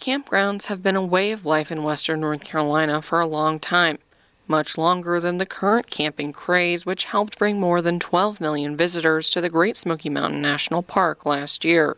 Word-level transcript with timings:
Campgrounds 0.00 0.66
have 0.66 0.80
been 0.80 0.94
a 0.94 1.04
way 1.04 1.32
of 1.32 1.44
life 1.44 1.72
in 1.72 1.82
western 1.82 2.20
North 2.20 2.44
Carolina 2.44 3.02
for 3.02 3.18
a 3.18 3.26
long 3.26 3.58
time, 3.58 3.98
much 4.46 4.78
longer 4.78 5.18
than 5.18 5.38
the 5.38 5.46
current 5.46 5.90
camping 5.90 6.32
craze, 6.32 6.86
which 6.86 7.06
helped 7.06 7.36
bring 7.36 7.58
more 7.58 7.82
than 7.82 7.98
12 7.98 8.40
million 8.40 8.76
visitors 8.76 9.28
to 9.28 9.40
the 9.40 9.50
Great 9.50 9.76
Smoky 9.76 10.08
Mountain 10.08 10.40
National 10.40 10.84
Park 10.84 11.26
last 11.26 11.64
year. 11.64 11.96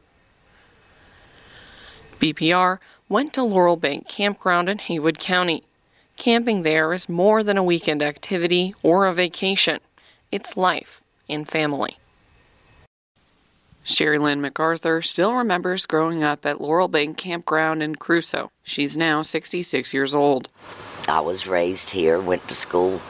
BPR 2.18 2.78
went 3.10 3.34
to 3.34 3.42
Laurel 3.42 3.76
Bank 3.76 4.08
Campground 4.08 4.70
in 4.70 4.78
Haywood 4.78 5.18
County. 5.18 5.64
Camping 6.16 6.62
there 6.62 6.94
is 6.94 7.06
more 7.06 7.42
than 7.42 7.58
a 7.58 7.62
weekend 7.62 8.02
activity 8.02 8.74
or 8.82 9.06
a 9.06 9.12
vacation, 9.12 9.78
it's 10.32 10.56
life 10.56 11.02
and 11.28 11.46
family. 11.46 11.99
Sherry 13.90 14.18
Lynn 14.18 14.40
MacArthur 14.40 15.02
still 15.02 15.34
remembers 15.34 15.84
growing 15.84 16.22
up 16.22 16.46
at 16.46 16.60
Laurel 16.60 16.86
Bank 16.86 17.16
Campground 17.16 17.82
in 17.82 17.96
Cruso. 17.96 18.52
She's 18.62 18.96
now 18.96 19.22
66 19.22 19.92
years 19.92 20.14
old. 20.14 20.48
I 21.08 21.18
was 21.18 21.48
raised 21.48 21.90
here, 21.90 22.20
went 22.20 22.46
to 22.46 22.54
school 22.54 23.00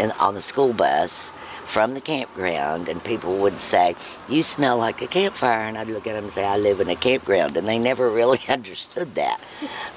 in, 0.00 0.12
on 0.12 0.32
the 0.32 0.40
school 0.40 0.72
bus 0.72 1.30
from 1.66 1.92
the 1.92 2.00
campground, 2.00 2.88
and 2.88 3.04
people 3.04 3.36
would 3.36 3.58
say, 3.58 3.96
You 4.26 4.42
smell 4.42 4.78
like 4.78 5.02
a 5.02 5.06
campfire. 5.06 5.68
And 5.68 5.76
I'd 5.76 5.88
look 5.88 6.06
at 6.06 6.14
them 6.14 6.24
and 6.24 6.32
say, 6.32 6.44
I 6.44 6.56
live 6.56 6.80
in 6.80 6.88
a 6.88 6.96
campground. 6.96 7.58
And 7.58 7.68
they 7.68 7.78
never 7.78 8.08
really 8.08 8.40
understood 8.48 9.16
that. 9.16 9.42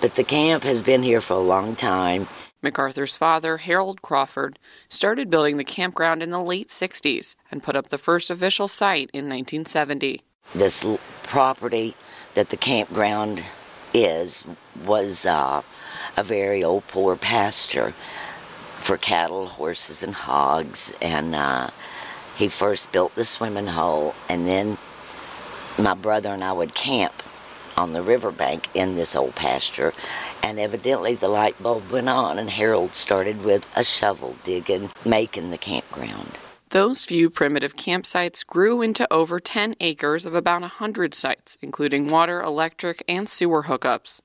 But 0.02 0.16
the 0.16 0.26
camp 0.26 0.64
has 0.64 0.82
been 0.82 1.04
here 1.04 1.22
for 1.22 1.36
a 1.36 1.40
long 1.40 1.74
time. 1.74 2.28
MacArthur's 2.62 3.18
father, 3.18 3.58
Harold 3.58 4.02
Crawford, 4.02 4.58
started 4.90 5.30
building 5.30 5.58
the 5.58 5.64
campground 5.64 6.24
in 6.24 6.32
the 6.32 6.42
late 6.42 6.70
60s 6.70 7.36
and 7.52 7.64
put 7.64 7.76
up 7.76 7.90
the 7.90 7.98
first 7.98 8.30
official 8.30 8.68
site 8.68 9.10
in 9.14 9.30
1970. 9.30 10.22
This 10.56 10.84
l- 10.84 11.00
property 11.24 11.94
that 12.34 12.50
the 12.50 12.58
campground 12.58 13.44
is 13.94 14.44
was 14.86 15.26
uh, 15.26 15.62
a 16.16 16.24
very 16.24 16.64
old 16.64 16.88
poor 16.88 17.16
pasture 17.16 17.92
for 17.92 18.98
cattle, 18.98 19.48
horses, 19.48 20.04
and 20.04 20.14
hogs. 20.14 20.94
And 21.02 21.36
uh, 21.36 21.70
he 22.38 22.48
first 22.48 22.92
built 22.92 23.16
the 23.16 23.26
swimming 23.26 23.68
hole, 23.68 24.16
and 24.30 24.48
then 24.48 24.78
my 25.78 25.94
brother 25.94 26.30
and 26.30 26.44
I 26.44 26.54
would 26.54 26.74
camp 26.74 27.14
on 27.76 27.94
the 27.94 28.02
riverbank 28.02 28.68
in 28.74 28.96
this 28.96 29.16
old 29.16 29.36
pasture. 29.36 29.94
And 30.44 30.60
evidently 30.60 31.16
the 31.16 31.30
light 31.30 31.62
bulb 31.62 31.90
went 31.92 32.10
on, 32.10 32.40
and 32.40 32.50
Harold 32.50 32.96
started 32.96 33.44
with 33.44 33.72
a 33.76 33.84
shovel 33.84 34.36
digging, 34.44 34.90
making 35.06 35.52
the 35.52 35.58
campground. 35.58 36.38
Those 36.70 37.06
few 37.06 37.30
primitive 37.30 37.76
campsites 37.76 38.46
grew 38.46 38.82
into 38.82 39.12
over 39.12 39.40
10 39.40 39.76
acres 39.80 40.26
of 40.26 40.36
about 40.36 40.62
100 40.62 41.16
sites, 41.16 41.58
including 41.62 42.10
water, 42.10 42.42
electric, 42.42 43.04
and 43.08 43.30
sewer 43.30 43.64
hookups. 43.64 44.22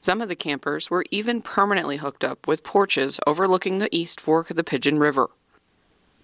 Some 0.00 0.20
of 0.20 0.28
the 0.28 0.34
campers 0.34 0.90
were 0.90 1.04
even 1.10 1.42
permanently 1.42 1.98
hooked 1.98 2.24
up 2.24 2.48
with 2.48 2.64
porches 2.64 3.20
overlooking 3.26 3.78
the 3.78 3.94
East 3.94 4.20
Fork 4.20 4.50
of 4.50 4.56
the 4.56 4.64
Pigeon 4.64 4.98
River. 4.98 5.28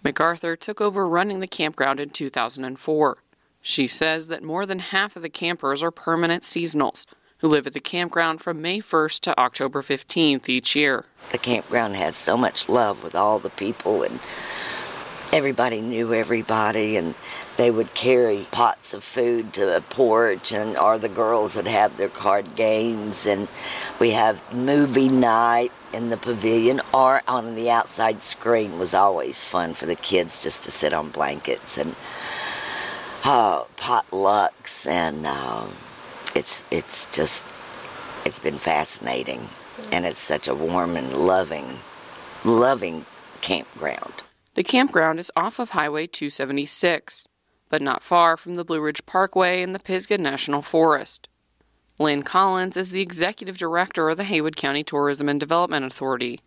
MacArthur 0.03 0.57
took 0.57 0.81
over 0.81 1.07
running 1.07 1.41
the 1.41 1.47
campground 1.47 2.01
in 2.01 2.11
2004. 2.11 3.19
She 3.61 3.87
says 3.87 4.29
that 4.29 4.43
more 4.43 4.65
than 4.65 4.79
half 4.79 5.17
of 5.17 5.23
the 5.23 5.29
campers 5.29 5.83
are 5.83 5.91
permanent 5.91 6.45
seasonals 6.45 7.05
who 7.39 7.49
live 7.49 7.67
at 7.67 7.73
the 7.73 7.81
campground 7.81 8.41
from 8.41 8.61
May 8.61 8.81
1st 8.81 9.21
to 9.21 9.41
October 9.41 9.83
15th 9.83 10.49
each 10.49 10.75
year. 10.75 11.05
The 11.31 11.39
campground 11.39 11.97
has 11.97 12.17
so 12.17 12.37
much 12.37 12.69
love 12.69 13.05
with 13.05 13.15
all 13.15 13.39
the 13.39 13.51
people, 13.51 14.03
and 14.03 14.19
everybody 15.33 15.81
knew 15.81 16.13
everybody, 16.13 16.97
and 16.97 17.15
they 17.57 17.71
would 17.71 17.95
carry 17.95 18.47
pots 18.51 18.93
of 18.93 19.05
food 19.05 19.53
to 19.53 19.67
the 19.67 19.85
porch, 19.89 20.53
and 20.53 20.77
or 20.77 20.99
the 20.99 21.09
girls 21.09 21.55
would 21.55 21.69
have 21.69 21.97
their 21.97 22.09
card 22.09 22.57
games, 22.57 23.25
and 23.25 23.47
we 24.01 24.11
have 24.11 24.53
movie 24.53 25.09
night 25.09 25.71
in 25.93 26.11
the 26.11 26.17
pavilion 26.17 26.81
or 26.93 27.23
on 27.27 27.55
the 27.55 27.71
outside 27.71 28.23
screen 28.23 28.79
was 28.79 28.93
always 28.95 29.43
fun 29.43 29.73
for 29.75 29.87
the 29.87 29.97
kids 29.97 30.39
just 30.39 30.65
to 30.65 30.71
sit 30.71 30.93
on 30.93 31.09
blankets 31.09 31.79
and 31.79 31.95
uh, 33.25 33.63
potlucks, 33.77 34.87
and 34.87 35.27
um, 35.27 35.71
it's 36.39 36.63
it's 36.71 37.07
just 37.15 37.45
it's 38.25 38.39
been 38.39 38.59
fascinating, 38.59 39.49
and 39.91 40.07
it's 40.07 40.21
such 40.21 40.47
a 40.47 40.55
warm 40.55 40.97
and 40.97 41.13
loving, 41.13 41.79
loving 42.45 43.05
campground. 43.41 44.23
The 44.55 44.63
campground 44.63 45.19
is 45.19 45.33
off 45.37 45.59
of 45.59 45.71
Highway 45.71 46.07
276, 46.07 47.27
but 47.69 47.83
not 47.83 48.03
far 48.03 48.37
from 48.37 48.57
the 48.57 48.65
Blue 48.65 48.81
Ridge 48.81 49.05
Parkway 49.05 49.63
and 49.63 49.75
the 49.75 49.81
Pisgah 49.81 50.19
National 50.19 50.63
Forest. 50.63 51.29
Lynn 51.99 52.23
Collins 52.23 52.77
is 52.77 52.91
the 52.91 53.03
executive 53.03 53.59
director 53.59 54.09
of 54.09 54.17
the 54.17 54.25
Haywood 54.25 54.57
County 54.57 54.85
Tourism 54.85 55.29
and 55.29 55.41
Development 55.41 55.85
Authority. 55.85 56.41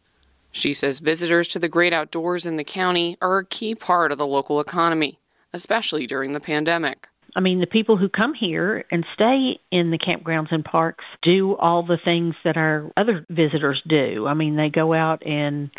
She 0.53 0.73
says 0.73 1.00
visitors 1.00 1.50
to 1.50 1.59
the 1.59 1.69
great 1.69 1.91
outdoors 1.91 2.46
in 2.46 2.56
the 2.56 2.63
county 2.63 3.18
are 3.22 3.40
a 3.40 3.46
key 3.46 3.75
part 3.75 4.13
of 4.13 4.18
the 4.18 4.28
local 4.28 4.62
economy, 4.62 5.19
especially 5.52 6.08
during 6.08 6.31
the 6.31 6.40
pandemic. 6.40 7.09
I 7.36 7.42
mean, 7.42 7.59
the 7.59 7.68
people 7.68 7.97
who 7.97 8.09
come 8.09 8.34
here 8.34 8.84
and 8.92 9.06
stay 9.14 9.59
in 9.72 9.92
the 9.92 9.97
campgrounds 9.97 10.52
and 10.52 10.66
parks 10.66 11.06
do 11.22 11.56
all 11.56 11.84
the 11.84 12.00
things 12.03 12.36
that 12.44 12.58
our 12.58 12.92
other 12.97 13.25
visitors 13.30 13.81
do. 13.88 14.28
I 14.28 14.34
mean, 14.34 14.56
they 14.56 14.69
go 14.69 14.94
out 14.94 15.25
and 15.25 15.72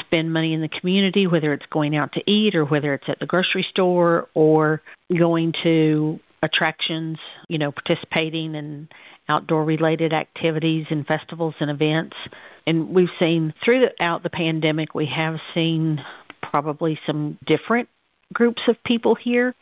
spend 0.00 0.32
money 0.32 0.52
in 0.52 0.60
the 0.60 0.68
community, 0.68 1.26
whether 1.26 1.52
it's 1.52 1.66
going 1.70 1.96
out 1.96 2.12
to 2.12 2.30
eat 2.30 2.54
or 2.54 2.64
whether 2.64 2.94
it's 2.94 3.08
at 3.08 3.18
the 3.20 3.26
grocery 3.26 3.66
store 3.70 4.28
or 4.34 4.82
going 5.16 5.54
to 5.62 6.20
attractions, 6.42 7.18
you 7.48 7.58
know, 7.58 7.72
participating 7.72 8.54
in 8.54 8.88
outdoor 9.28 9.64
related 9.64 10.12
activities 10.12 10.86
and 10.90 11.06
festivals 11.06 11.54
and 11.60 11.70
events. 11.70 12.16
And 12.66 12.90
we've 12.90 13.10
seen 13.20 13.54
throughout 13.64 14.22
the 14.22 14.30
pandemic, 14.30 14.94
we 14.94 15.06
have 15.06 15.36
seen 15.54 16.00
probably 16.42 16.98
some 17.06 17.38
different 17.46 17.88
groups 18.32 18.62
of 18.68 18.76
people 18.84 19.14
here. 19.14 19.54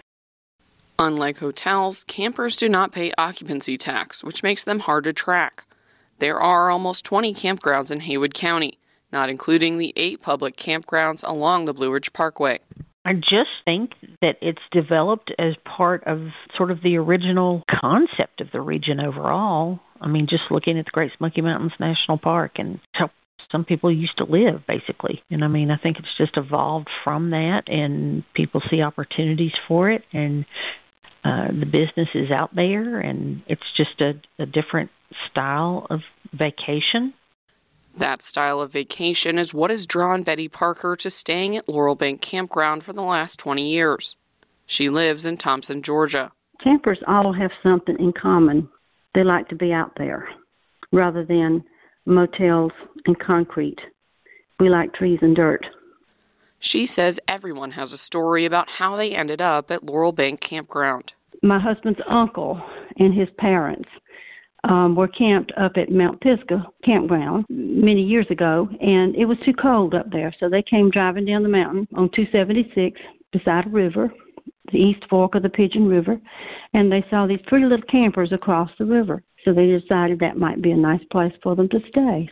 Unlike 1.03 1.39
hotels, 1.39 2.05
campers 2.05 2.59
do 2.59 2.69
not 2.69 2.93
pay 2.93 3.11
occupancy 3.17 3.79
tax, 3.79 4.23
which 4.23 4.43
makes 4.43 4.65
them 4.65 4.81
hard 4.81 5.05
to 5.05 5.15
track. 5.15 5.65
There 6.19 6.39
are 6.39 6.69
almost 6.69 7.07
20 7.07 7.33
campgrounds 7.33 7.91
in 7.91 8.01
Haywood 8.01 8.35
County, 8.35 8.79
not 9.11 9.31
including 9.31 9.79
the 9.79 9.95
eight 9.97 10.21
public 10.21 10.59
campgrounds 10.59 11.27
along 11.27 11.65
the 11.65 11.73
Blue 11.73 11.91
Ridge 11.91 12.13
Parkway. 12.13 12.59
I 13.07 13.15
just 13.15 13.49
think 13.65 13.93
that 14.21 14.37
it's 14.43 14.61
developed 14.73 15.33
as 15.39 15.55
part 15.65 16.05
of 16.05 16.21
sort 16.55 16.71
of 16.71 16.83
the 16.83 16.99
original 16.99 17.63
concept 17.71 18.43
of 18.43 18.53
the 18.53 18.61
region 18.61 19.01
overall. 19.01 19.81
I 20.03 20.09
mean, 20.09 20.27
just 20.27 20.51
looking 20.51 20.79
at 20.79 20.85
the 20.85 20.91
Great 20.91 21.13
Smoky 21.17 21.41
Mountains 21.41 21.73
National 21.81 22.19
Park 22.19 22.59
and 22.59 22.79
how 22.93 23.09
some 23.51 23.65
people 23.65 23.91
used 23.91 24.19
to 24.19 24.25
live, 24.25 24.67
basically. 24.67 25.23
And 25.31 25.43
I 25.43 25.49
mean, 25.49 25.71
I 25.71 25.77
think 25.77 25.99
it's 25.99 26.15
just 26.19 26.37
evolved 26.37 26.89
from 27.05 27.31
that, 27.31 27.69
and 27.69 28.23
people 28.35 28.63
see 28.71 28.83
opportunities 28.83 29.55
for 29.67 29.91
it, 29.91 30.05
and 30.13 30.45
uh, 31.25 31.49
the 31.49 31.67
business 31.67 32.09
is 32.15 32.31
out 32.31 32.55
there, 32.55 32.99
and 32.99 33.43
it's 33.47 33.71
just 33.77 34.01
a, 34.01 34.15
a 34.39 34.47
different 34.47 34.91
style 35.31 35.87
of 35.91 36.01
vacation. 36.33 37.15
That 37.97 38.23
style 38.23 38.61
of 38.61 38.73
vacation 38.73 39.39
is 39.39 39.53
what 39.53 39.71
has 39.71 39.87
drawn 39.87 40.23
Betty 40.23 40.49
Parker 40.49 40.97
to 40.97 41.11
staying 41.11 41.57
at 41.57 41.69
Laurel 41.69 41.97
Bank 41.97 42.21
Campground 42.21 42.85
for 42.85 42.93
the 42.93 43.03
last 43.03 43.39
20 43.39 43.69
years. 43.69 44.17
She 44.65 44.89
lives 44.89 45.27
in 45.27 45.37
Thomson, 45.37 45.83
Georgia. 45.83 46.33
Campers 46.63 47.01
all 47.07 47.33
have 47.33 47.51
something 47.63 47.99
in 47.99 48.13
common. 48.13 48.69
They 49.15 49.25
like 49.25 49.49
to 49.49 49.57
be 49.57 49.73
out 49.73 49.93
there 49.97 50.29
rather 50.93 51.25
than 51.25 51.65
motels 52.07 52.73
and 53.07 53.19
concrete. 53.19 53.79
We 54.59 54.69
like 54.69 54.95
trees 54.95 55.19
and 55.23 55.35
dirt. 55.35 55.67
She 56.63 56.85
says 56.85 57.19
everyone 57.27 57.73
has 57.73 57.93
a 57.93 57.97
story 57.97 58.45
about 58.45 58.73
how 58.73 58.95
they 58.95 59.13
ended 59.13 59.41
up 59.41 59.71
at 59.71 59.83
Laurel 59.83 60.13
Bank 60.13 60.41
Campground. 60.41 61.15
My 61.43 61.59
husband's 61.59 62.01
uncle 62.07 62.61
and 62.99 63.15
his 63.15 63.29
parents 63.39 63.89
um, 64.65 64.95
were 64.95 65.09
camped 65.09 65.53
up 65.57 65.73
at 65.77 65.91
Mount 65.91 66.21
Pisgah 66.21 66.67
campground 66.85 67.47
many 67.49 68.03
years 68.03 68.27
ago, 68.29 68.69
and 68.83 69.17
it 69.17 69.25
was 69.25 69.39
too 69.43 69.55
cold 69.55 69.95
up 69.95 70.11
there, 70.11 70.35
so 70.39 70.51
they 70.51 70.63
came 70.63 70.91
driving 70.91 71.25
down 71.25 71.43
the 71.43 71.49
mountain 71.49 71.89
on 71.95 72.11
276 72.11 73.01
beside 73.33 73.67
a 73.67 73.71
river, 73.71 74.13
the 74.71 74.79
East 74.79 75.03
Fork 75.09 75.35
of 75.35 75.43
the 75.43 75.49
Pigeon 75.49 75.89
River, 75.89 76.21
and 76.75 76.93
they 76.93 77.03
saw 77.09 77.27
these 77.27 77.41
pretty 77.47 77.65
little 77.65 77.87
campers 77.87 78.33
across 78.33 78.71
the 78.79 78.85
river. 78.85 79.23
So 79.47 79.55
they 79.55 79.67
decided 79.67 80.21
that 80.21 80.37
might 80.37 80.61
be 80.61 80.73
a 80.73 80.77
nice 80.77 81.03
place 81.11 81.33
for 81.43 81.57
them 81.57 81.71
to 81.71 81.81
stay. 81.89 82.29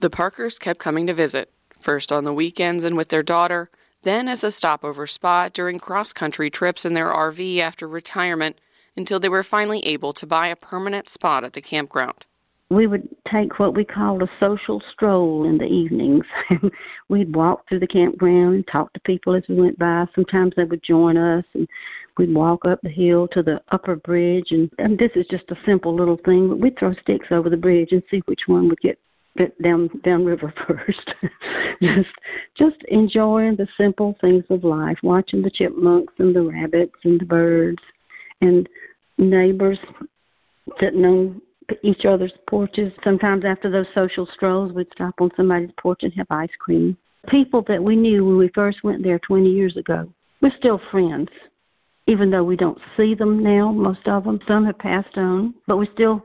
The 0.00 0.08
Parkers 0.08 0.58
kept 0.58 0.80
coming 0.80 1.06
to 1.08 1.12
visit, 1.12 1.52
first 1.80 2.12
on 2.12 2.24
the 2.24 2.32
weekends 2.32 2.84
and 2.84 2.96
with 2.96 3.08
their 3.08 3.22
daughter, 3.22 3.70
then 4.02 4.28
as 4.28 4.44
a 4.44 4.50
stopover 4.50 5.06
spot 5.06 5.52
during 5.52 5.78
cross 5.78 6.12
country 6.12 6.50
trips 6.50 6.84
in 6.84 6.94
their 6.94 7.12
RV 7.12 7.58
after 7.58 7.88
retirement 7.88 8.58
until 8.96 9.20
they 9.20 9.28
were 9.28 9.42
finally 9.42 9.80
able 9.86 10.12
to 10.12 10.26
buy 10.26 10.48
a 10.48 10.56
permanent 10.56 11.08
spot 11.08 11.44
at 11.44 11.52
the 11.52 11.60
campground. 11.60 12.26
we 12.70 12.86
would 12.86 13.08
take 13.32 13.58
what 13.58 13.74
we 13.74 13.84
called 13.84 14.22
a 14.22 14.28
social 14.40 14.82
stroll 14.92 15.48
in 15.48 15.58
the 15.58 15.64
evenings. 15.64 16.24
we'd 17.08 17.34
walk 17.34 17.66
through 17.68 17.80
the 17.80 17.86
campground 17.86 18.54
and 18.54 18.66
talk 18.66 18.92
to 18.92 19.00
people 19.00 19.34
as 19.34 19.44
we 19.48 19.54
went 19.54 19.78
by. 19.78 20.04
Sometimes 20.14 20.52
they 20.56 20.64
would 20.64 20.82
join 20.82 21.16
us 21.16 21.44
and 21.54 21.66
we'd 22.18 22.34
walk 22.34 22.64
up 22.66 22.80
the 22.82 22.90
hill 22.90 23.28
to 23.28 23.42
the 23.42 23.60
upper 23.72 23.96
bridge 23.96 24.48
and, 24.50 24.70
and 24.78 24.98
this 24.98 25.12
is 25.14 25.26
just 25.30 25.50
a 25.50 25.56
simple 25.64 25.94
little 25.94 26.18
thing, 26.24 26.48
but 26.48 26.58
we'd 26.58 26.78
throw 26.78 26.92
sticks 26.94 27.28
over 27.30 27.48
the 27.48 27.56
bridge 27.56 27.92
and 27.92 28.02
see 28.10 28.20
which 28.26 28.42
one 28.46 28.68
would 28.68 28.80
get 28.80 28.88
get 28.88 28.98
down 29.62 29.88
down 30.04 30.24
river 30.24 30.52
first. 30.66 31.14
just 31.82 32.08
just 32.56 32.82
enjoying 32.88 33.56
the 33.56 33.68
simple 33.80 34.16
things 34.20 34.44
of 34.50 34.64
life, 34.64 34.98
watching 35.02 35.42
the 35.42 35.50
chipmunks 35.50 36.14
and 36.18 36.34
the 36.34 36.42
rabbits 36.42 36.96
and 37.04 37.20
the 37.20 37.24
birds 37.24 37.82
and 38.40 38.68
neighbors 39.18 39.78
sitting 40.80 41.04
on 41.04 41.40
each 41.82 42.04
other's 42.04 42.32
porches. 42.48 42.92
Sometimes 43.04 43.44
after 43.44 43.70
those 43.70 43.86
social 43.96 44.26
strolls, 44.32 44.72
we'd 44.72 44.88
stop 44.92 45.14
on 45.20 45.30
somebody's 45.36 45.70
porch 45.80 46.00
and 46.02 46.12
have 46.14 46.26
ice 46.30 46.48
cream. 46.58 46.96
People 47.28 47.62
that 47.68 47.82
we 47.82 47.96
knew 47.96 48.24
when 48.24 48.38
we 48.38 48.50
first 48.54 48.82
went 48.84 49.02
there 49.02 49.18
20 49.18 49.50
years 49.50 49.76
ago, 49.76 50.08
we're 50.40 50.56
still 50.56 50.80
friends, 50.90 51.28
even 52.06 52.30
though 52.30 52.44
we 52.44 52.56
don't 52.56 52.78
see 52.98 53.14
them 53.14 53.42
now. 53.42 53.72
Most 53.72 54.06
of 54.06 54.24
them, 54.24 54.40
some 54.48 54.64
have 54.64 54.78
passed 54.78 55.16
on, 55.16 55.54
but 55.66 55.76
we 55.76 55.88
still 55.94 56.22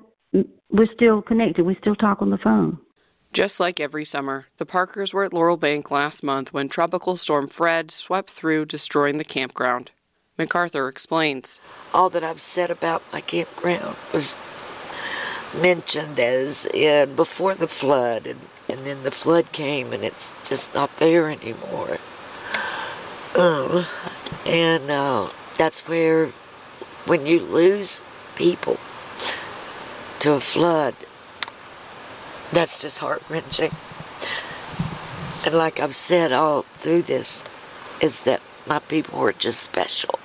we're 0.72 0.92
still 0.96 1.22
connected. 1.22 1.66
We 1.66 1.76
still 1.76 1.96
talk 1.96 2.22
on 2.22 2.30
the 2.30 2.38
phone. 2.40 2.80
Just 3.34 3.60
like 3.60 3.80
every 3.80 4.06
summer, 4.06 4.46
the 4.58 4.66
Parkers 4.66 5.12
were 5.12 5.24
at 5.24 5.34
Laurel 5.34 5.58
Bank 5.58 5.90
last 5.90 6.24
month 6.24 6.54
when 6.54 6.70
Tropical 6.70 7.18
Storm 7.18 7.48
Fred 7.48 7.90
swept 7.90 8.30
through, 8.30 8.66
destroying 8.66 9.18
the 9.18 9.24
campground. 9.24 9.90
MacArthur 10.38 10.88
explains. 10.88 11.60
All 11.96 12.12
that 12.12 12.24
I've 12.24 12.42
said 12.42 12.70
about 12.70 13.02
my 13.12 13.22
campground 13.22 13.98
was 14.14 14.36
mentioned 15.60 16.20
as 16.20 16.68
in 16.68 17.16
before 17.16 17.56
the 17.56 17.68
flood, 17.68 18.28
and, 18.28 18.40
and 18.70 18.86
then 18.86 19.02
the 19.02 19.10
flood 19.10 19.52
came, 19.52 19.94
and 19.94 20.04
it's 20.04 20.32
just 20.48 20.76
not 20.76 20.96
there 20.98 21.28
anymore. 21.28 21.98
Um, 23.36 23.88
and 24.46 24.92
uh, 24.92 25.30
that's 25.58 25.88
where, 25.88 26.28
when 27.08 27.26
you 27.26 27.40
lose 27.40 28.00
people 28.36 28.78
to 30.20 30.34
a 30.34 30.40
flood, 30.40 30.94
that's 32.56 32.80
just 32.80 33.00
heart 33.00 33.24
wrenching. 33.30 33.72
And 35.46 35.56
like 35.56 35.80
I've 35.80 35.96
said 35.96 36.32
all 36.32 36.62
through 36.62 37.04
this, 37.04 37.44
is 38.02 38.24
that 38.24 38.42
my 38.68 38.80
people 38.80 39.20
were 39.20 39.34
just 39.34 39.62
special. 39.62 40.20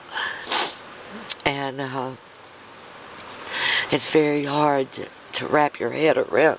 And 1.44 1.80
uh, 1.80 2.12
it's 3.90 4.10
very 4.10 4.44
hard 4.44 4.92
to 4.92 5.06
to 5.38 5.46
wrap 5.46 5.78
your 5.78 5.92
head 5.92 6.16
around 6.16 6.58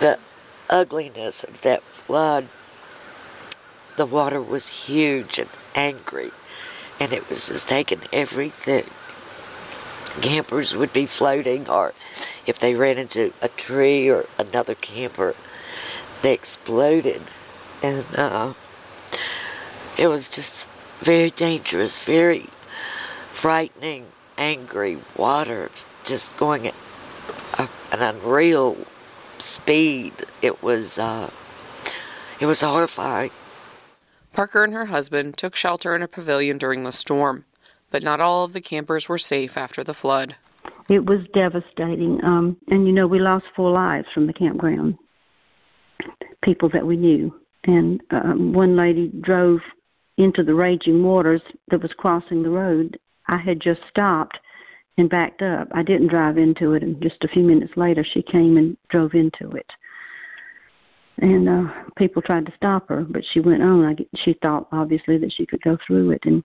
the 0.00 0.18
ugliness 0.68 1.44
of 1.44 1.60
that 1.60 1.82
flood. 1.82 2.48
The 3.96 4.06
water 4.06 4.42
was 4.42 4.70
huge 4.70 5.38
and 5.38 5.48
angry, 5.76 6.32
and 6.98 7.12
it 7.12 7.28
was 7.28 7.46
just 7.46 7.68
taking 7.68 8.00
everything. 8.12 8.86
Campers 10.20 10.74
would 10.74 10.92
be 10.92 11.06
floating, 11.06 11.68
or 11.68 11.92
if 12.46 12.58
they 12.58 12.74
ran 12.74 12.98
into 12.98 13.32
a 13.42 13.48
tree 13.48 14.08
or 14.08 14.26
another 14.38 14.74
camper, 14.74 15.34
they 16.22 16.32
exploded. 16.32 17.22
And 17.82 18.04
uh, 18.16 18.54
it 19.98 20.06
was 20.08 20.28
just 20.28 20.68
very 21.00 21.30
dangerous, 21.30 22.02
very 22.02 22.46
frightening, 23.30 24.06
angry 24.38 24.98
water 25.16 25.70
just 26.04 26.36
going 26.36 26.66
at 26.66 26.74
a, 27.58 27.68
an 27.92 28.02
unreal 28.02 28.76
speed. 29.38 30.12
It 30.42 30.62
was 30.62 30.98
uh, 30.98 31.30
it 32.40 32.46
was 32.46 32.60
horrifying. 32.60 33.30
Parker 34.32 34.64
and 34.64 34.74
her 34.74 34.86
husband 34.86 35.36
took 35.36 35.54
shelter 35.54 35.94
in 35.94 36.02
a 36.02 36.08
pavilion 36.08 36.58
during 36.58 36.82
the 36.82 36.92
storm, 36.92 37.44
but 37.94 38.02
not 38.02 38.20
all 38.20 38.42
of 38.42 38.52
the 38.52 38.60
campers 38.60 39.08
were 39.08 39.16
safe 39.16 39.56
after 39.56 39.84
the 39.84 39.94
flood. 39.94 40.34
It 40.88 41.06
was 41.06 41.20
devastating, 41.32 42.18
um, 42.24 42.56
and 42.66 42.88
you 42.88 42.92
know 42.92 43.06
we 43.06 43.20
lost 43.20 43.44
four 43.54 43.70
lives 43.70 44.08
from 44.12 44.26
the 44.26 44.32
campground. 44.32 44.98
People 46.42 46.68
that 46.74 46.84
we 46.84 46.96
knew, 46.96 47.32
and 47.62 48.00
um, 48.10 48.52
one 48.52 48.76
lady 48.76 49.12
drove 49.20 49.60
into 50.18 50.42
the 50.42 50.56
raging 50.56 51.04
waters 51.04 51.40
that 51.70 51.82
was 51.82 51.92
crossing 51.96 52.42
the 52.42 52.50
road. 52.50 52.98
I 53.28 53.38
had 53.38 53.60
just 53.60 53.80
stopped 53.88 54.38
and 54.98 55.08
backed 55.08 55.42
up. 55.42 55.68
I 55.72 55.84
didn't 55.84 56.08
drive 56.08 56.36
into 56.36 56.72
it, 56.72 56.82
and 56.82 57.00
just 57.00 57.22
a 57.22 57.28
few 57.28 57.44
minutes 57.44 57.74
later, 57.76 58.04
she 58.04 58.22
came 58.22 58.56
and 58.56 58.76
drove 58.88 59.14
into 59.14 59.52
it. 59.52 59.70
And 61.18 61.48
uh, 61.48 61.72
people 61.96 62.22
tried 62.22 62.46
to 62.46 62.52
stop 62.56 62.88
her, 62.88 63.06
but 63.08 63.22
she 63.32 63.38
went 63.38 63.62
on. 63.62 63.84
I, 63.84 63.94
she 64.24 64.36
thought 64.42 64.66
obviously 64.72 65.16
that 65.18 65.32
she 65.32 65.46
could 65.46 65.62
go 65.62 65.78
through 65.86 66.10
it. 66.10 66.22
And 66.24 66.42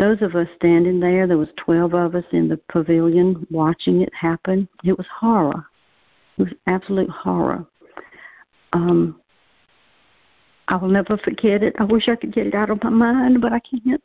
those 0.00 0.22
of 0.22 0.34
us 0.34 0.48
standing 0.56 1.00
there, 1.00 1.26
there 1.26 1.38
was 1.38 1.48
twelve 1.64 1.94
of 1.94 2.14
us 2.14 2.24
in 2.32 2.48
the 2.48 2.58
pavilion 2.72 3.46
watching 3.50 4.00
it 4.02 4.12
happen. 4.18 4.68
It 4.82 4.96
was 4.96 5.06
horror. 5.20 5.66
It 6.38 6.42
was 6.44 6.52
absolute 6.66 7.10
horror. 7.10 7.66
Um, 8.72 9.20
I 10.68 10.76
will 10.76 10.88
never 10.88 11.18
forget 11.18 11.62
it. 11.62 11.74
I 11.78 11.84
wish 11.84 12.08
I 12.08 12.16
could 12.16 12.34
get 12.34 12.46
it 12.46 12.54
out 12.54 12.70
of 12.70 12.82
my 12.82 12.90
mind, 12.90 13.40
but 13.40 13.52
I 13.52 13.60
can't. 13.60 14.02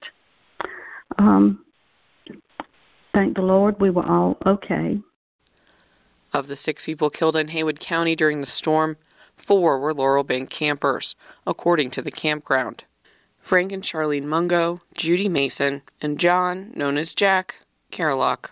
Um, 1.18 1.66
Thank 3.16 3.38
the 3.38 3.44
Lord, 3.44 3.80
we 3.80 3.90
were 3.92 4.06
all 4.06 4.38
okay. 4.46 5.00
Of 6.34 6.48
the 6.48 6.58
six 6.58 6.84
people 6.84 7.10
killed 7.10 7.38
in 7.38 7.48
Haywood 7.48 7.80
County 7.80 8.14
during 8.14 8.42
the 8.42 8.46
storm, 8.46 8.98
four 9.38 9.80
were 9.80 9.94
Laurel 9.94 10.26
Bank 10.26 10.50
campers, 10.50 11.16
according 11.48 11.92
to 11.92 12.02
the 12.02 12.12
campground. 12.12 12.84
Frank 13.46 13.72
and 13.72 13.84
Charlene 13.84 14.26
Mungo, 14.26 14.82
Judy 14.98 15.30
Mason, 15.30 15.84
and 16.02 16.20
John, 16.20 16.74
known 16.76 16.98
as 16.98 17.14
Jack, 17.14 17.62
Carlock. 17.92 18.52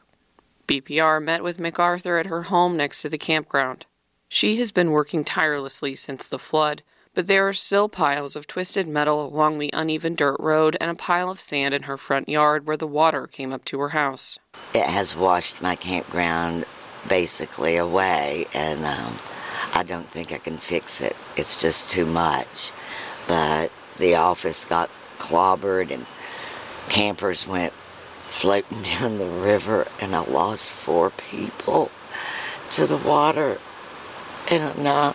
BPR 0.68 1.22
met 1.22 1.44
with 1.44 1.60
MacArthur 1.60 2.18
at 2.18 2.28
her 2.28 2.44
home 2.44 2.78
next 2.78 3.02
to 3.02 3.10
the 3.10 3.18
campground. 3.18 3.86
She 4.30 4.58
has 4.58 4.72
been 4.72 4.92
working 4.92 5.24
tirelessly 5.24 5.96
since 5.96 6.28
the 6.28 6.40
flood 6.40 6.84
but 7.14 7.28
there 7.28 7.48
are 7.48 7.54
still 7.54 7.90
piles 7.90 8.36
of 8.36 8.48
twisted 8.48 8.88
metal 8.88 9.26
along 9.26 9.60
the 9.60 9.70
uneven 9.74 10.16
dirt 10.16 10.38
road 10.40 10.76
and 10.82 10.90
a 10.90 10.96
pile 10.96 11.30
of 11.30 11.40
sand 11.40 11.74
in 11.74 11.84
her 11.84 11.98
front 11.98 12.28
yard 12.28 12.66
where 12.66 12.78
the 12.78 12.88
water 12.88 13.28
came 13.28 13.54
up 13.54 13.64
to 13.66 13.80
her 13.80 13.90
house. 13.90 14.40
It 14.74 14.86
has 14.86 15.16
washed 15.16 15.62
my 15.62 15.76
campground 15.76 16.66
basically 17.08 17.76
away, 17.76 18.48
and 18.54 18.86
um, 18.86 19.14
I 19.76 19.84
don't 19.86 20.08
think 20.08 20.32
I 20.32 20.38
can 20.38 20.58
fix 20.58 21.02
it. 21.02 21.16
It's 21.38 21.62
just 21.62 21.92
too 21.92 22.06
much. 22.06 22.72
But 23.28 23.72
the 23.98 24.16
office 24.16 24.66
got 24.66 24.90
clobbered, 25.20 25.92
and 25.92 26.06
campers 26.90 27.48
went 27.48 27.74
floating 27.74 28.82
down 29.00 29.18
the 29.18 29.26
river, 29.26 29.88
and 30.02 30.16
I 30.16 30.24
lost 30.26 30.70
four 30.70 31.10
people 31.10 31.92
to 32.72 32.88
the 32.88 32.98
water. 32.98 33.58
And 34.52 34.88
uh, 34.88 35.14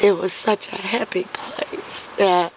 it 0.00 0.18
was 0.18 0.32
such 0.32 0.72
a 0.72 0.76
happy 0.76 1.24
place 1.32 2.04
that 2.16 2.52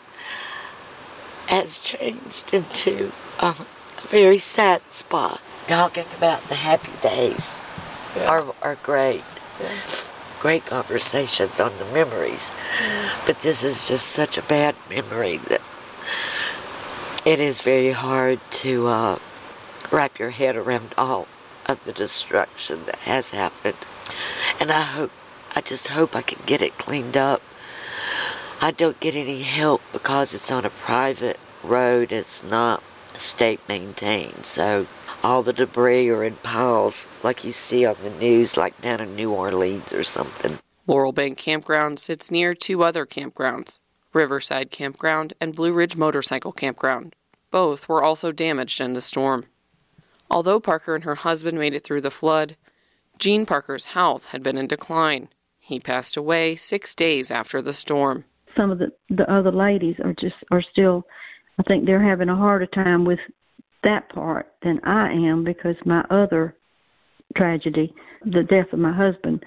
has 1.48 1.80
changed 1.80 2.53
into 2.53 3.12
a, 3.39 3.48
a 3.48 4.08
very 4.08 4.38
sad 4.38 4.82
spot. 4.91 5.41
Talking 5.68 6.06
about 6.18 6.41
the 6.50 6.56
happy 6.56 6.91
days 7.01 7.53
yeah. 8.15 8.27
are, 8.27 8.46
are 8.62 8.75
great. 8.84 9.24
Yeah. 9.62 9.70
Great 10.48 10.66
conversations 10.66 11.60
on 11.60 11.77
the 11.77 11.84
memories. 11.94 12.51
But 13.25 13.42
this 13.42 13.66
is 13.66 13.86
just 13.86 14.08
such 14.08 14.38
a 14.38 14.42
bad 14.42 14.75
memory 14.89 15.36
that 15.50 15.60
it 17.25 17.42
is 17.42 17.60
very 17.60 17.92
hard 17.92 18.39
to 18.63 18.88
uh, 18.88 19.20
wrap 19.92 20.18
your 20.18 20.30
head 20.30 20.56
around 20.56 20.94
all 20.98 21.27
of 21.66 21.84
the 21.84 21.92
destruction 21.92 22.86
that 22.86 23.00
has 23.00 23.32
happened. 23.32 23.75
And 24.62 24.72
I 24.72 24.84
hope 24.84 25.12
I 25.54 25.60
just 25.60 25.89
hope 25.89 26.16
I 26.16 26.22
can 26.22 26.42
get 26.46 26.62
it 26.62 26.77
cleaned 26.77 27.18
up. 27.18 27.42
I 28.62 28.72
don't 28.72 29.01
get 29.01 29.16
any 29.16 29.42
help 29.42 29.82
because 29.92 30.34
it's 30.34 30.50
on 30.50 30.63
a 30.63 30.70
private 30.70 31.42
road. 31.62 32.13
It's 32.13 32.42
not 32.42 32.82
state 33.18 33.60
maintained. 33.68 34.46
So 34.46 34.88
all 35.27 35.43
the 35.43 35.51
debris 35.51 36.10
are 36.10 36.24
in 36.24 36.36
piles 36.36 37.05
like 37.22 37.43
you 37.43 37.51
see 37.51 37.86
on 37.86 37.98
the 38.01 38.10
news, 38.12 38.55
like 38.55 38.79
down 38.79 39.01
in 39.01 39.13
New 39.13 39.34
Orleans 39.34 39.91
or 39.91 40.01
something. 40.01 40.57
Laurel 40.88 41.12
Bank 41.12 41.38
Campground 41.38 42.00
sits 42.00 42.31
near 42.31 42.55
two 42.55 42.81
other 42.81 43.05
campgrounds 43.05 43.81
Riverside 44.13 44.72
Campground 44.72 45.34
and 45.41 45.53
Blue 45.53 45.74
Ridge 45.74 45.98
Motorcycle 45.98 46.53
Campground. 46.53 47.13
Both 47.51 47.89
were 47.89 48.01
also 48.01 48.31
damaged 48.31 48.79
in 48.79 48.93
the 48.93 49.01
storm. 49.01 49.48
Although 50.31 50.62
Parker 50.62 50.96
and 50.96 51.03
her 51.03 51.15
husband 51.15 51.60
made 51.60 51.74
it 51.74 51.84
through 51.84 52.01
the 52.01 52.10
flood, 52.10 52.55
Gene 53.19 53.46
Parker's 53.46 53.88
health 53.88 54.27
had 54.27 54.41
been 54.41 54.57
in 54.57 54.67
decline. 54.67 55.27
He 55.60 55.81
passed 55.81 56.15
away 56.15 56.55
six 56.55 56.96
days 56.96 57.31
after 57.31 57.62
the 57.62 57.74
storm. 57.74 58.24
Some 58.55 58.72
of 58.72 58.79
the, 58.79 58.93
the 59.10 59.29
other 59.29 59.51
ladies 59.51 59.98
are 60.01 60.13
just 60.13 60.36
are 60.51 60.62
still 60.62 61.05
I 61.60 61.63
think 61.63 61.86
they're 61.86 62.01
having 62.01 62.29
a 62.29 62.36
harder 62.36 62.67
time 62.67 63.03
with 63.03 63.19
that 63.88 64.10
part 64.10 64.53
than 64.62 64.79
I 64.84 65.12
am 65.12 65.44
because 65.44 65.75
my 65.86 66.03
other 66.10 66.56
tragedy. 67.36 67.94
The 68.25 68.44
death 68.44 68.74
of 68.74 68.79
my 68.79 68.94
husband 68.94 69.44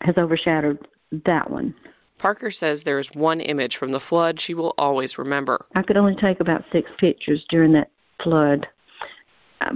has 0.00 0.14
overshadowed 0.18 0.86
that 1.26 1.50
one. 1.50 1.74
Parker 2.18 2.50
says 2.50 2.82
there 2.82 2.98
is 2.98 3.10
one 3.14 3.40
image 3.40 3.76
from 3.76 3.92
the 3.92 4.00
flood 4.00 4.40
she 4.40 4.54
will 4.54 4.74
always 4.76 5.18
remember. 5.18 5.66
I 5.76 5.82
could 5.82 5.96
only 5.96 6.16
take 6.22 6.40
about 6.40 6.64
six 6.72 6.90
pictures 6.98 7.44
during 7.48 7.72
that 7.72 7.90
flood, 8.22 8.66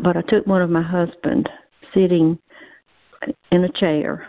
but 0.03 0.17
I 0.17 0.23
took 0.23 0.47
one 0.47 0.62
of 0.62 0.71
my 0.71 0.83
husband 0.83 1.49
sitting 1.95 2.38
in 3.50 3.64
a 3.64 3.73
chair. 3.73 4.26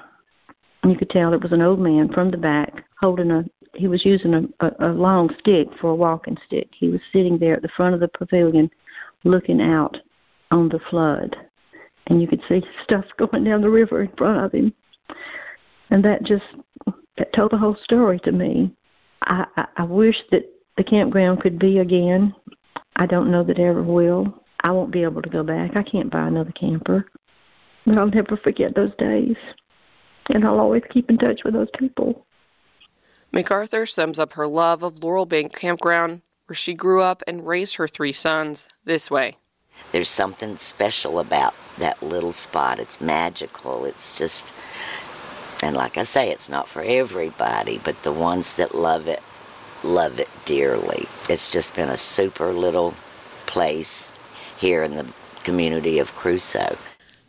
You 0.86 0.96
could 0.96 1.10
tell 1.10 1.34
it 1.34 1.42
was 1.42 1.52
an 1.52 1.64
old 1.64 1.80
man 1.80 2.10
from 2.14 2.32
the 2.32 2.38
back 2.38 2.86
holding 3.02 3.32
a. 3.32 3.44
He 3.74 3.90
was 3.90 4.06
using 4.06 4.34
a, 4.34 4.66
a, 4.66 4.92
a 4.92 4.94
long 4.94 5.30
stick 5.40 5.68
for 5.82 5.90
a 5.90 5.96
walking 5.96 6.38
stick. 6.48 6.70
He 6.80 6.88
was 6.88 7.02
sitting 7.14 7.38
there 7.38 7.52
at 7.52 7.62
the 7.62 7.70
front 7.76 7.94
of 7.94 8.00
the 8.00 8.08
pavilion, 8.08 8.72
looking 9.26 9.62
out 9.62 9.98
on 10.52 10.70
the 10.70 10.80
flood, 10.90 11.36
and 12.08 12.22
you 12.22 12.28
could 12.28 12.42
see 12.48 12.62
stuff 12.84 13.06
going 13.18 13.44
down 13.44 13.62
the 13.62 13.70
river 13.70 14.02
in 14.02 14.12
front 14.18 14.46
of 14.46 14.52
him. 14.54 14.74
And 15.90 16.04
that 16.06 16.24
just 16.24 16.46
that 17.18 17.34
told 17.34 17.52
the 17.52 17.58
whole 17.58 17.78
story 17.84 18.20
to 18.24 18.32
me. 18.32 18.74
I, 19.24 19.46
I, 19.58 19.66
I 19.78 19.84
wish 19.84 20.16
that 20.32 20.44
the 20.78 20.84
campground 20.84 21.42
could 21.42 21.60
be 21.60 21.80
again. 21.80 22.34
I 22.96 23.06
don't 23.06 23.32
know 23.32 23.44
that 23.44 23.60
it 23.60 23.64
ever 23.64 23.84
will. 23.84 24.44
I 24.64 24.72
won't 24.72 24.92
be 24.92 25.04
able 25.04 25.22
to 25.22 25.30
go 25.30 25.44
back. 25.44 25.72
I 25.76 25.84
can't 25.84 26.12
buy 26.12 26.28
another 26.28 26.52
camper. 26.52 27.06
But 27.86 28.00
I'll 28.00 28.08
never 28.08 28.38
forget 28.38 28.76
those 28.76 28.96
days. 28.98 29.36
And 30.30 30.44
I'll 30.44 30.60
always 30.60 30.84
keep 30.92 31.10
in 31.10 31.18
touch 31.18 31.42
with 31.46 31.54
those 31.54 31.68
people. 31.78 32.26
MacArthur 33.32 33.86
sums 33.86 34.18
up 34.18 34.34
her 34.34 34.48
love 34.48 34.82
of 34.82 35.04
Laurel 35.04 35.26
Bank 35.26 35.56
Campground, 35.56 36.22
where 36.48 36.56
she 36.56 36.74
grew 36.74 37.02
up 37.02 37.24
and 37.28 37.48
raised 37.48 37.76
her 37.76 37.88
three 37.88 38.12
sons, 38.12 38.68
this 38.84 39.10
way. 39.10 39.38
There's 39.92 40.10
something 40.10 40.58
special 40.58 41.20
about 41.20 41.54
that 41.78 42.02
little 42.02 42.34
spot. 42.34 42.80
It's 42.80 43.02
magical. 43.02 43.86
It's 43.86 44.18
just, 44.18 44.54
and 45.62 45.76
like 45.76 45.98
I 45.98 46.04
say, 46.04 46.32
it's 46.32 46.50
not 46.50 46.68
for 46.68 46.82
everybody, 46.82 47.80
but 47.84 48.04
the 48.04 48.12
ones 48.12 48.54
that 48.56 48.76
love 48.76 49.08
it, 49.08 49.22
love 49.84 50.20
it 50.20 50.30
dearly. 50.46 51.08
It's 51.30 51.52
just 51.52 51.76
been 51.76 51.90
a 51.90 51.98
super 51.98 52.54
little 52.54 52.94
place 53.46 54.12
here 54.58 54.84
in 54.84 54.96
the 54.96 55.12
community 55.44 56.00
of 56.00 56.12
Cruso. 56.14 56.78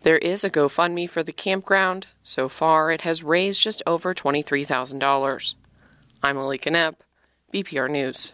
There 0.02 0.18
is 0.18 0.44
a 0.44 0.50
GoFundMe 0.50 1.11
for 1.11 1.25
the 1.25 1.32
campground. 1.32 2.06
So 2.23 2.49
far, 2.49 2.92
it 2.92 3.00
has 3.00 3.25
raised 3.25 3.61
just 3.61 3.82
over 3.87 4.14
$23,000. 4.14 5.54
I'm 6.23 6.37
Lilly 6.37 6.58
Knoepp, 6.58 6.94
BPR 7.52 7.90
News. 7.90 8.32